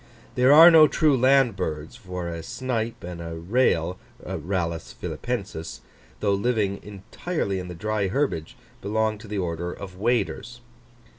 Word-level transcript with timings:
There 0.33 0.51
are 0.51 0.71
no 0.71 0.87
true 0.87 1.15
land 1.15 1.55
birds, 1.55 1.95
for 1.95 2.27
a 2.27 2.41
snipe 2.41 3.03
and 3.03 3.21
a 3.21 3.35
rail 3.35 3.99
(Rallus 4.25 4.95
Phillippensis), 4.99 5.81
though 6.21 6.33
living 6.33 6.81
entirely 6.81 7.59
in 7.59 7.67
the 7.67 7.75
dry 7.75 8.07
herbage, 8.07 8.57
belong 8.81 9.19
to 9.19 9.27
the 9.27 9.37
order 9.37 9.71
of 9.71 9.99
Waders. 9.99 10.61